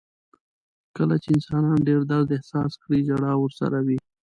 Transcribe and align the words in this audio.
•کله 0.95 1.15
چې 1.23 1.27
انسان 1.35 1.63
ډېر 1.87 2.01
درد 2.11 2.29
احساس 2.37 2.71
کړي، 2.83 2.99
ژړا 3.07 3.33
ورسره 3.39 3.77
وي. 3.87 3.99